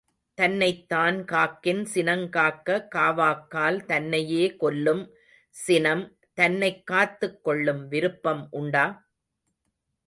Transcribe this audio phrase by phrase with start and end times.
[0.37, 5.03] தன்னைத்தான் காக்கின் சினங்காக்க காவாக்கால் தன்னையே கொல்லும்
[5.49, 6.17] சினம்
[6.33, 8.85] தன்னைக் காத்துக் கொள்ளும் விருப்பம் உண்டா?